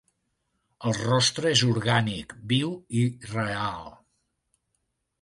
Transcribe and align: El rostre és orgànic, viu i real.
El 0.91 0.95
rostre 0.99 1.51
és 1.57 1.63
orgànic, 1.73 2.35
viu 2.55 2.75
i 3.03 3.07
real. 3.37 3.89